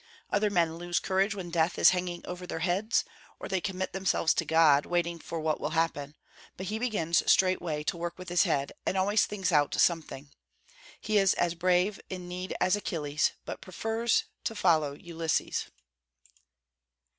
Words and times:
Other 0.31 0.49
men 0.49 0.77
lose 0.77 0.99
courage 0.99 1.35
when 1.35 1.51
death 1.51 1.77
is 1.77 1.91
hanging 1.91 2.25
over 2.25 2.47
their 2.47 2.57
heads, 2.65 3.05
or 3.39 3.47
they 3.47 3.61
commit 3.61 3.93
themselves 3.93 4.33
to 4.33 4.45
God, 4.45 4.87
waiting 4.87 5.19
for 5.19 5.39
what 5.39 5.61
will 5.61 5.77
happen; 5.77 6.15
but 6.57 6.65
he 6.65 6.79
begins 6.79 7.21
straightway 7.31 7.83
to 7.83 7.97
work 7.97 8.17
with 8.17 8.27
his 8.29 8.41
head, 8.41 8.71
and 8.83 8.97
always 8.97 9.27
thinks 9.27 9.51
out 9.51 9.75
something. 9.75 10.31
He 10.99 11.19
is 11.19 11.35
as 11.35 11.53
brave 11.53 11.99
in 12.09 12.27
need 12.27 12.55
as 12.59 12.75
Achilles, 12.75 13.33
but 13.45 13.59
he 13.59 13.63
prefers 13.63 14.23
to 14.43 14.55
follow 14.55 14.93
Ulysses." 14.93 15.67